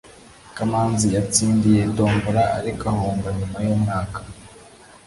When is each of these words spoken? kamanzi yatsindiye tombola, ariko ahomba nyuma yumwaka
kamanzi 0.55 1.07
yatsindiye 1.15 1.81
tombola, 1.95 2.43
ariko 2.59 2.83
ahomba 2.93 3.27
nyuma 3.37 3.57
yumwaka 3.67 4.19